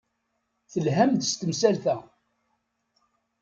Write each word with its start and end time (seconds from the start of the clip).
Telham-d 0.71 1.21
s 1.29 1.33
temsalt-a. 1.33 1.97